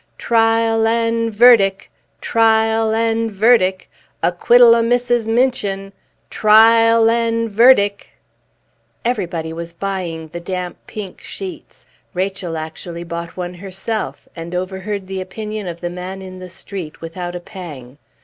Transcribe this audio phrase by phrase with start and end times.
[0.17, 1.91] "Trial an' verdic'!
[2.21, 3.87] Trial an' verdic'!
[4.23, 5.27] Acquittal o' Mrs.
[5.27, 5.93] Minchin!
[6.31, 8.09] Trial an' verdic'!"
[9.05, 11.85] Everybody was buying the damp, pink sheets.
[12.15, 16.99] Rachel actually bought one herself; and overheard the opinion of the man in the street
[16.99, 17.99] without a pang.